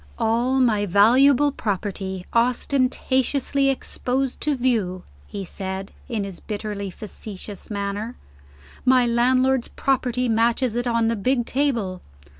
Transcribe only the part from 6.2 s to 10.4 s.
his bitterly facetious manner. "My landlord's property